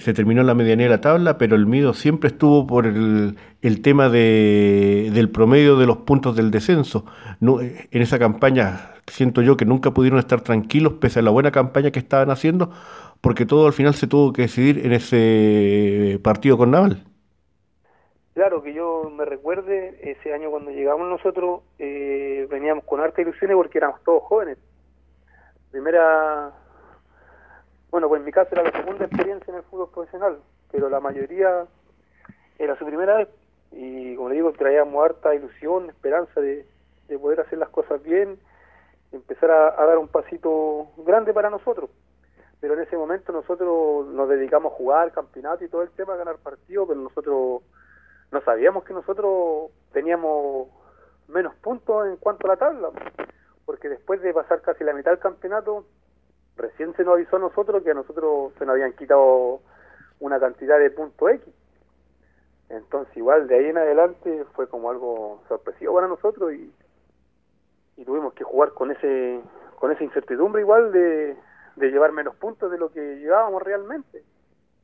[0.00, 3.82] Se terminó la medianía de la tabla, pero el Mido siempre estuvo por el, el
[3.82, 7.04] tema de, del promedio de los puntos del descenso.
[7.40, 11.50] No, en esa campaña siento yo que nunca pudieron estar tranquilos pese a la buena
[11.50, 12.70] campaña que estaban haciendo,
[13.20, 17.04] porque todo al final se tuvo que decidir en ese partido con Naval.
[18.34, 23.56] Claro, que yo me recuerde, ese año cuando llegamos nosotros eh, veníamos con harta ilusiones
[23.56, 24.58] porque éramos todos jóvenes.
[25.72, 26.52] Primera,
[27.90, 30.38] bueno, pues en mi caso era la segunda experiencia en el fútbol profesional,
[30.70, 31.66] pero la mayoría
[32.58, 33.28] era su primera vez.
[33.72, 36.66] Y como le digo, traíamos harta ilusión, esperanza de,
[37.20, 38.38] poder hacer las cosas bien,
[39.12, 41.88] empezar a, dar un pasito grande para nosotros.
[42.60, 46.16] Pero en ese momento nosotros nos dedicamos a jugar campeonato y todo el tema, a
[46.16, 47.62] ganar partidos, pero nosotros
[48.30, 50.68] no sabíamos que nosotros teníamos
[51.28, 52.90] menos puntos en cuanto a la tabla,
[53.64, 55.84] porque después de pasar casi la mitad del campeonato,
[56.58, 59.60] recién se nos avisó a nosotros que a nosotros se nos habían quitado
[60.20, 61.54] una cantidad de puntos X.
[62.68, 66.70] Entonces igual de ahí en adelante fue como algo sorpresivo para nosotros y,
[67.96, 69.40] y tuvimos que jugar con ese
[69.76, 71.36] con esa incertidumbre igual de,
[71.76, 74.22] de llevar menos puntos de lo que llevábamos realmente.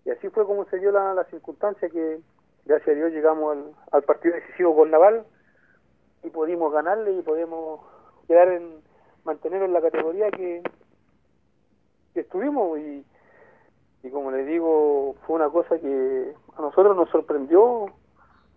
[0.04, 2.20] Y así fue como se dio la, la circunstancia que,
[2.64, 5.24] gracias a Dios llegamos al, partido decisivo con Naval
[6.22, 7.80] y pudimos ganarle y podemos
[8.28, 8.82] quedar en
[9.24, 10.62] mantener en la categoría que,
[12.20, 13.04] estuvimos y,
[14.02, 17.86] y como les digo fue una cosa que a nosotros nos sorprendió.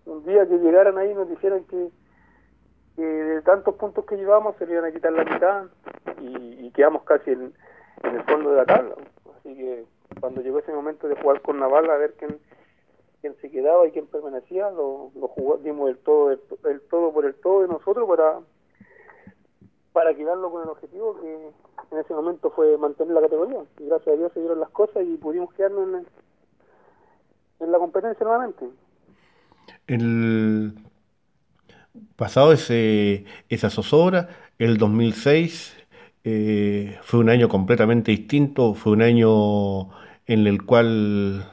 [0.06, 1.90] Un día que llegaran ahí y nos dijeran que,
[2.96, 5.66] de tantos puntos que llevamos se le iban a quitar la mitad
[6.22, 7.54] y, quedamos casi en,
[8.04, 8.96] en el fondo de la tabla.
[9.40, 9.86] Así que
[10.20, 12.40] cuando llegó ese momento de jugar con Naval a ver quién
[13.22, 17.36] quién se quedaba y quién permanecía, lo, lo dimos el todo, el, todo por el
[17.36, 18.40] todo de nosotros para
[19.92, 21.52] para quedarlo con el objetivo que
[21.92, 23.60] en ese momento fue mantener la categoría.
[23.80, 26.08] Y gracias a Dios se dieron las cosas y pudimos quedarnos en,
[27.60, 28.66] en la competencia nuevamente.
[29.88, 30.74] El
[32.16, 35.78] pasado ese, esa zozobra, el 2006
[36.24, 39.90] eh, fue un año completamente distinto, fue un año
[40.26, 41.50] en el cual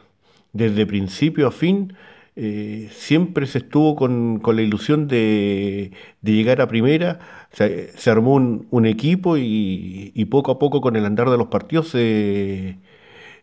[0.52, 1.96] desde principio a fin,
[2.36, 5.92] eh, siempre se estuvo con, la ilusión de,
[6.22, 7.20] llegar a primera,
[7.50, 12.78] se, armó un, equipo y, poco a poco con el andar de los partidos se,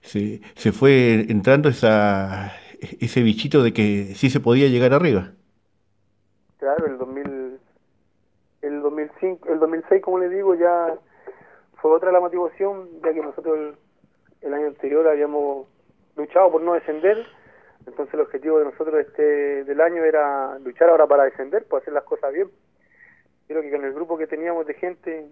[0.01, 2.51] se, fue entrando esa,
[2.99, 5.31] ese bichito de que sí se podía llegar arriba.
[6.57, 7.59] Claro, el, 2000,
[8.61, 10.95] el, 2005, el 2006, como le digo, ya
[11.75, 13.75] fue otra la motivación, ya que nosotros
[14.41, 15.67] el año anterior habíamos
[16.15, 17.25] luchado por no descender,
[17.87, 21.93] entonces el objetivo de nosotros este del año era luchar ahora para descender, por hacer
[21.93, 22.49] las cosas bien.
[23.47, 25.29] Creo que con el grupo que teníamos de gente,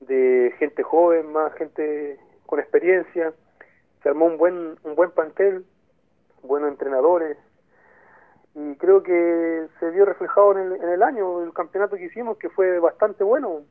[0.00, 3.32] de gente joven, más gente con experiencia,
[4.02, 5.64] se armó un buen un buen plantel,
[6.42, 7.36] buenos entrenadores,
[8.54, 12.38] y creo que se vio reflejado en el, en el año, el campeonato que hicimos,
[12.38, 13.62] que fue bastante bueno,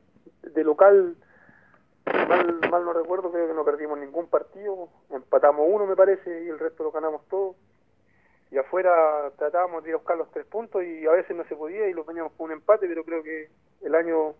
[0.42, 1.16] de local
[2.28, 6.48] mal, mal no recuerdo, creo que no perdimos ningún partido, empatamos uno me parece y
[6.48, 7.54] el resto lo ganamos todo.
[8.50, 8.92] Y afuera
[9.36, 11.92] tratábamos de ir a buscar los tres puntos y a veces no se podía y
[11.92, 13.50] lo poníamos con un empate, pero creo que
[13.82, 14.34] el año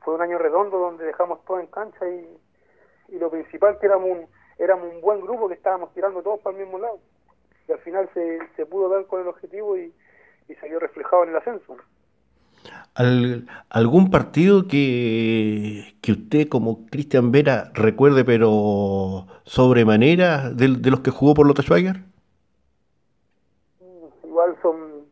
[0.00, 2.38] fue un año redondo donde dejamos todo en cancha y,
[3.08, 4.26] y lo principal que éramos un,
[4.58, 6.98] éramos un buen grupo que estábamos tirando todos para el mismo lado.
[7.68, 9.92] Y al final se, se pudo dar con el objetivo y,
[10.48, 11.76] y se reflejado en el ascenso
[13.70, 21.10] algún partido que, que usted como Cristian Vera recuerde pero sobremanera de, de los que
[21.10, 22.02] jugó por Lota Schwager?
[24.24, 25.06] Igual son,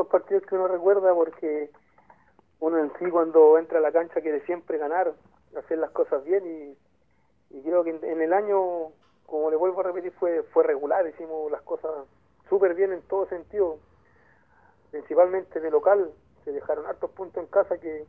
[0.00, 1.70] hartos partidos que uno recuerda porque
[2.60, 5.12] uno en sí cuando entra a la cancha quiere siempre ganar,
[5.56, 8.92] hacer las cosas bien y, y creo que en, el año,
[9.26, 11.90] como le vuelvo a repetir, fue, fue regular, hicimos las cosas
[12.48, 13.78] súper bien en todo sentido,
[14.90, 16.10] principalmente de local,
[16.44, 18.06] se dejaron hartos puntos en casa que,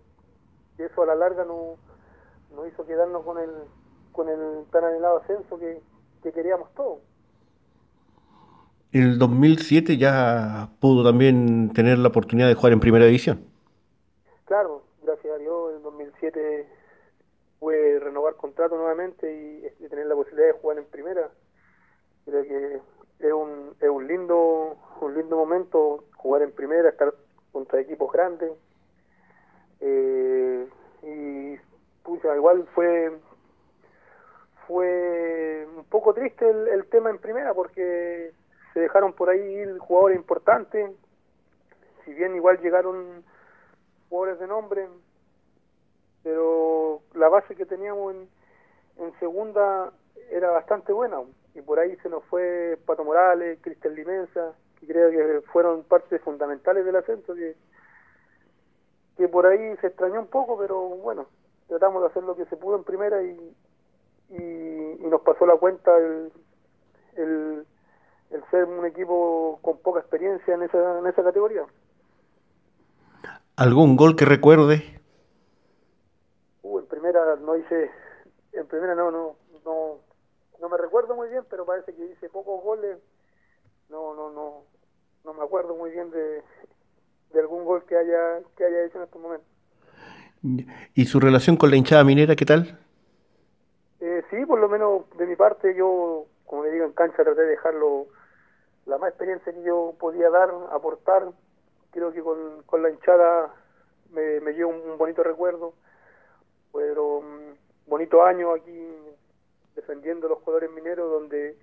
[0.78, 1.76] eso a la larga no,
[2.56, 3.52] no hizo quedarnos con el,
[4.14, 5.80] con el tan anhelado ascenso que,
[6.24, 7.00] que queríamos todos.
[8.92, 13.46] El 2007 ya pudo también tener la oportunidad de jugar en primera división.
[14.46, 16.68] Claro, gracias a Dios, el 2007
[17.60, 21.30] pude renovar contrato nuevamente y, tener la posibilidad de jugar en primera.
[22.26, 22.82] Creo que
[23.20, 27.14] es un, es un lindo un lindo momento jugar en primera, estar
[27.52, 28.52] contra equipos grandes.
[29.80, 30.68] Eh,
[31.04, 31.58] y
[32.04, 33.12] pucha, igual fue
[34.68, 38.32] fue un poco triste el, tema en primera porque
[38.74, 40.92] se dejaron por ahí ir jugadores importantes,
[42.06, 43.24] si bien igual llegaron
[44.10, 44.88] jugadores de nombre,
[46.24, 48.16] pero la base que teníamos
[48.98, 49.92] en, segunda
[50.30, 51.22] era bastante buena.
[51.56, 56.22] Y por ahí se nos fue Pato Morales, Cristian Limensa, que creo que fueron partes
[56.22, 57.56] fundamentales del ascenso, que,
[59.18, 61.28] que por ahí se extrañó un poco, pero bueno,
[61.68, 63.56] tratamos de hacer lo que se pudo en primera y,
[64.30, 66.32] y, nos pasó la cuenta el,
[67.16, 67.66] el,
[68.50, 71.64] ser un equipo con poca experiencia en esa, en esa categoría.
[73.56, 75.00] ¿Algún gol que recuerde?
[76.64, 77.92] Uh, en primera no hice,
[78.54, 79.98] en primera no, no, no,
[80.60, 82.98] no me recuerdo muy bien, pero parece que hice pocos goles.
[83.90, 84.64] No, no, no,
[85.26, 86.42] no me acuerdo muy bien de,
[87.34, 89.48] de algún gol que haya, que haya hecho en estos momentos.
[90.96, 92.80] ¿Y su relación con la hinchada minera qué tal?
[94.00, 97.42] Eh, sí, por lo menos de mi parte, yo, como le digo, en cancha traté
[97.42, 98.08] de dejarlo
[98.92, 101.30] la más experiencia que yo podía dar, aportar.
[101.92, 103.56] Creo que con, con la hinchada
[104.12, 105.74] me, me llevo un, bonito recuerdo.
[106.74, 107.56] Um,
[107.88, 108.90] bonito año aquí
[109.76, 111.58] defendiendo los jugadores mineros, donde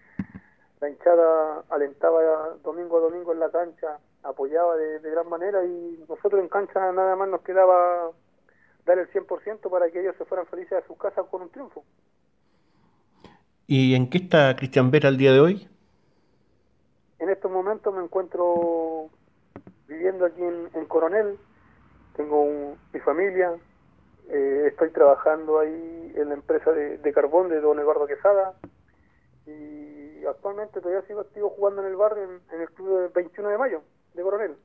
[0.80, 6.02] la hinchada alentaba domingo a domingo en la cancha, apoyaba de, de gran manera y
[6.08, 8.10] nosotros en cancha nada más nos quedaba
[8.86, 11.84] dar el 100% para que ellos se fueran felices a sus casas con un triunfo.
[13.66, 15.68] ¿Y en qué está Cristian Vera el día de hoy?
[17.18, 19.10] En estos momentos me encuentro
[19.88, 21.36] viviendo aquí en, Coronel,
[22.16, 23.54] tengo mi familia,
[24.28, 28.54] eh, estoy trabajando ahí en la empresa de, carbón de don Eduardo Quesada
[29.46, 33.58] y actualmente todavía sigo activo jugando en el barrio en, el club del 21 de
[33.58, 33.82] mayo
[34.14, 34.56] de Coronel.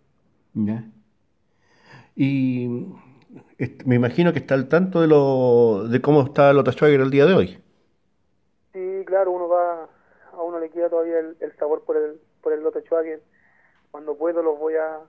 [0.54, 0.84] Ya.
[2.16, 2.93] Y
[3.86, 7.26] me imagino que está al tanto de lo de cómo está Lota Schwager el día
[7.26, 7.64] de hoy.
[8.74, 9.89] Sí, claro, uno va,
[10.34, 13.22] a uno le queda todavía el, sabor por el, por el Lotte Schwager.
[13.89, 15.00] Cuando puedo los voy a,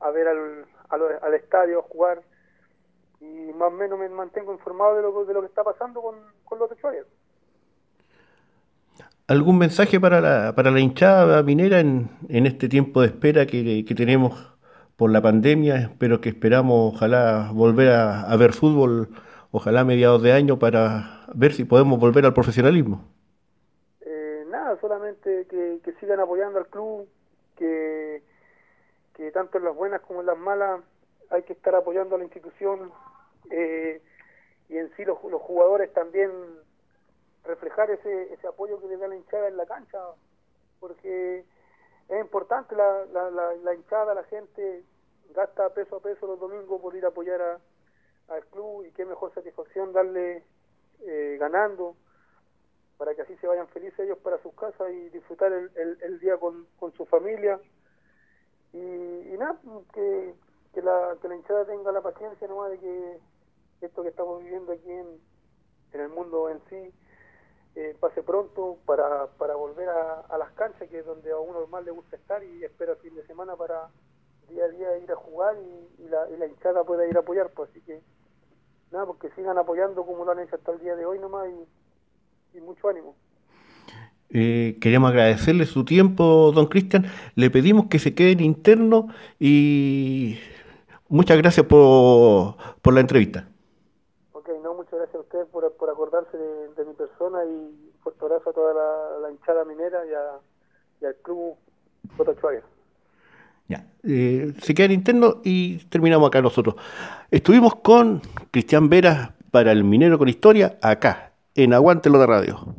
[0.00, 2.22] a ver al, al, estadio a jugar
[3.20, 6.16] y más o menos me mantengo informado de lo, de lo que está pasando con,
[6.44, 7.06] con Schwager.
[9.28, 13.84] ¿Algún mensaje para la, para la hinchada minera en, en este tiempo de espera que,
[13.84, 14.52] que tenemos
[14.96, 19.08] por la pandemia, pero que esperamos ojalá volver a, ver fútbol,
[19.50, 23.04] ojalá mediados de año para ver si podemos volver al profesionalismo.
[25.48, 27.08] Solamente que, sigan apoyando al club,
[27.56, 28.22] que,
[29.14, 30.80] que tanto en las buenas como en las malas
[31.30, 32.92] hay que estar apoyando a la institución
[33.50, 34.02] eh,
[34.68, 36.30] y en sí los, jugadores también
[37.44, 39.98] reflejar ese, ese apoyo que le da la hinchada en la cancha,
[40.80, 41.44] porque
[42.08, 44.84] es importante la, la, la, hinchada, la gente
[45.34, 47.58] gasta peso a peso los domingos por ir a apoyar
[48.28, 50.44] al club y qué mejor satisfacción darle
[51.00, 51.96] eh, ganando
[53.02, 56.36] para que así se vayan felices ellos para sus casas y disfrutar el, el, día
[56.36, 57.58] con, con, su familia
[58.72, 58.78] y,
[59.36, 59.58] nada,
[59.92, 60.32] que,
[60.72, 63.18] que, la, que la hinchada tenga la paciencia nomás de que
[63.80, 65.18] esto que estamos viviendo aquí en,
[65.94, 66.94] en el mundo en sí
[67.74, 71.84] eh, pase pronto para, para volver a, las canchas, que es donde a uno más
[71.84, 73.88] le gusta estar y espera fin de semana para
[74.48, 75.56] día a día ir a jugar
[75.98, 77.50] y, la, y la hinchada pueda ir a apoyar.
[77.50, 78.00] Pues así que
[78.92, 81.66] nada, porque sigan apoyando como lo han hecho hasta el día de hoy nomás y,
[82.60, 83.14] mucho ánimo.
[84.30, 87.06] Eh, queremos agradecerle su tiempo, don Cristian.
[87.34, 90.38] Le pedimos que se quede en interno y
[91.08, 93.46] muchas gracias por, por la entrevista
[94.74, 98.74] muchas gracias a ustedes por, por acordarse de, mi persona y fuerte abrazo a toda
[99.22, 101.56] la, hinchada minera y, al club
[102.16, 102.62] Cotachuaga.
[103.68, 106.76] Ya, eh, se queda en interno y terminamos acá nosotros.
[107.30, 112.74] Estuvimos con Cristian Vera para el Minero con Historia, acá, en Aguante de Radio.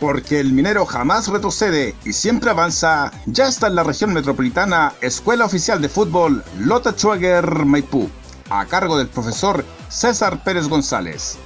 [0.00, 5.44] Porque el minero jamás retrocede y siempre avanza, ya está en la región metropolitana Escuela
[5.44, 8.10] Oficial de Fútbol Lota Schwager Maipú,
[8.50, 11.38] a cargo del profesor César Pérez González.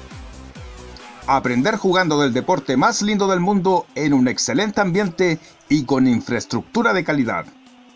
[1.27, 6.95] Aprender jugando del deporte más lindo del mundo en un excelente ambiente y con infraestructura
[6.95, 7.45] de calidad.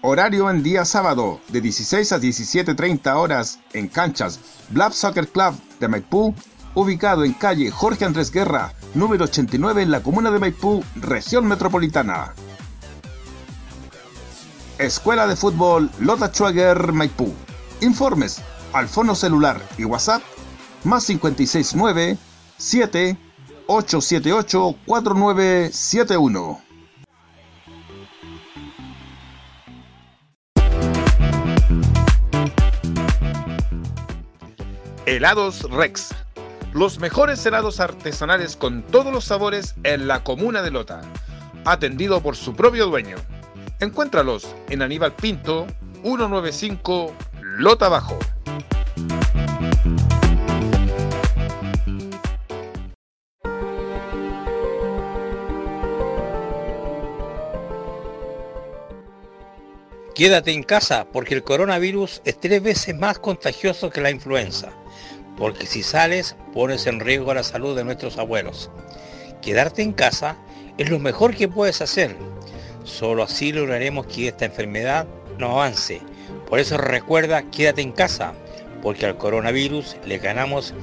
[0.03, 4.40] Horario en día sábado de 16 a 17.30 horas en canchas
[4.70, 6.34] Blab Soccer Club de Maipú
[6.74, 12.32] ubicado en calle Jorge Andrés Guerra, número 89 en la comuna de Maipú, región metropolitana.
[14.78, 17.34] Escuela de Fútbol Lota Schwager Maipú.
[17.82, 18.40] Informes
[18.72, 20.22] al fono celular y WhatsApp
[20.84, 22.16] más 569
[22.57, 23.18] 7
[23.66, 26.69] 878 4971.
[35.11, 36.14] Helados Rex.
[36.72, 41.00] Los mejores helados artesanales con todos los sabores en la comuna de Lota.
[41.64, 43.16] Atendido por su propio dueño.
[43.80, 45.66] Encuéntralos en Aníbal Pinto,
[46.04, 48.16] 195 Lota Bajo.
[60.14, 64.70] Quédate en casa porque el coronavirus es tres veces más contagioso que la influenza
[65.41, 68.70] porque si sales pones en riesgo la salud de nuestros abuelos.
[69.41, 70.36] Quedarte en casa
[70.76, 72.14] es lo mejor que puedes hacer.
[72.84, 75.07] Solo así lograremos que esta enfermedad
[75.38, 76.03] no avance.
[76.47, 78.34] Por eso recuerda, quédate en casa,
[78.82, 80.74] porque al coronavirus le ganamos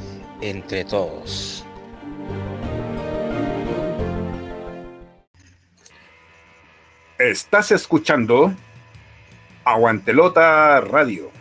[0.41, 1.64] entre todos.
[7.20, 8.51] Estás escuchando
[9.66, 11.36] Aguantelota Radio.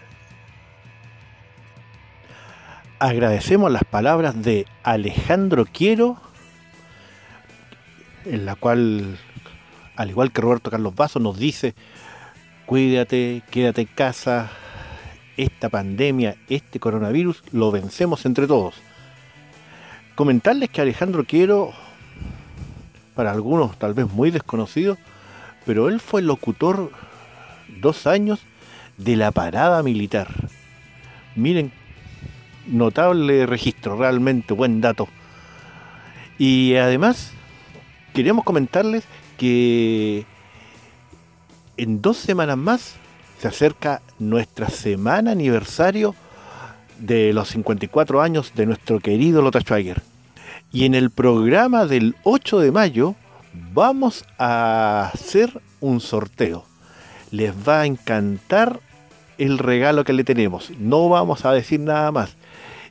[2.99, 6.17] Agradecemos las palabras de Alejandro Quiero,
[8.25, 9.19] en la cual,
[9.97, 11.75] al igual que Roberto Carlos Vaso, nos dice,
[12.65, 14.51] cuídate, quédate en casa,
[15.37, 18.77] esta pandemia, este coronavirus, lo vencemos entre todos.
[20.15, 21.73] Comentarles que Alejandro Quiero,
[23.15, 24.97] para algunos tal vez muy desconocido,
[25.67, 26.91] pero él fue locutor
[27.79, 28.41] dos años
[28.97, 30.29] de la parada militar.
[31.35, 31.73] Miren,
[32.67, 35.09] notable registro, realmente buen dato.
[36.39, 37.33] Y además,
[38.13, 39.05] queríamos comentarles
[39.39, 40.27] que
[41.77, 42.95] en dos semanas más
[43.39, 46.15] se acerca nuestra semana aniversario
[46.99, 50.03] de los 54 años de nuestro querido Lota Schwager.
[50.73, 53.15] Y en el programa del 8 de mayo
[53.73, 56.65] vamos a hacer un sorteo.
[57.31, 58.81] Les va a encantar
[59.39, 60.71] el regalo que le tenemos.
[60.79, 62.36] No vamos a decir nada más.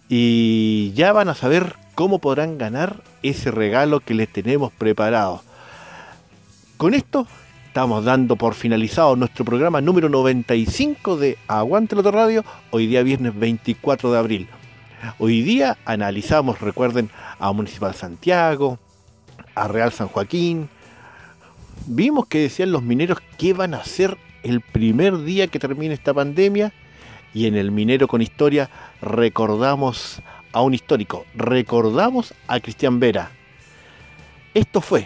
[0.07, 5.41] Y ya van a saber cómo podrán ganar ese regalo que les tenemos preparado.
[6.77, 7.27] Con esto
[7.67, 13.37] estamos dando por finalizado nuestro programa número 95 de Aguante Loto Radio, hoy día viernes
[13.37, 14.47] 24 de abril.
[15.19, 18.79] Hoy día analizamos, recuerden, a Municipal Santiago,
[19.55, 20.69] a Real San Joaquín.
[21.87, 26.13] Vimos que decían los mineros qué van a hacer el primer día que termine esta
[26.13, 26.73] pandemia.
[27.35, 28.69] Y en el Minero con Historia
[29.01, 30.21] recordamos
[30.53, 33.29] a un histórico, recordamos a Cristian Vera.
[34.53, 35.05] Esto fue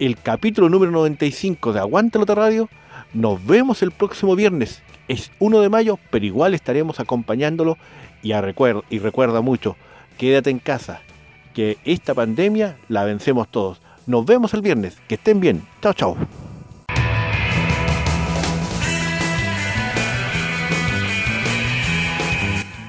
[0.00, 2.68] el capítulo número 95 de Aguante Lota Radio.
[3.14, 4.82] Nos vemos el próximo viernes.
[5.06, 7.78] Es 1 de mayo, pero igual estaremos acompañándolo.
[8.24, 9.76] Y, y recuerda mucho,
[10.18, 11.00] quédate en casa,
[11.54, 13.80] que esta pandemia la vencemos todos.
[14.08, 14.98] Nos vemos el viernes.
[15.06, 15.62] Que estén bien.
[15.80, 16.16] Chao, chao.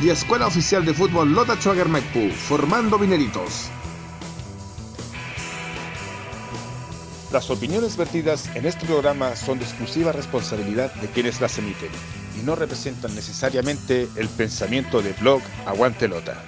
[0.00, 1.56] Y Escuela Oficial de Fútbol Lota
[2.34, 3.70] formando mineritos.
[7.32, 11.90] Las opiniones vertidas en este programa son de exclusiva responsabilidad de quienes las emiten
[12.38, 16.42] y no representan necesariamente el pensamiento de blog Aguante Lota.